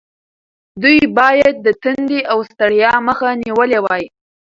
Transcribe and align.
دوی 0.81 0.99
باید 1.17 1.55
د 1.65 1.67
تندې 1.83 2.19
او 2.31 2.37
ستړیا 2.51 2.91
مخه 3.07 3.29
نیولې 3.43 3.79
وای. 3.85 4.03